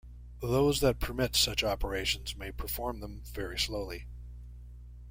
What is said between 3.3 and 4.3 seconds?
very slowly.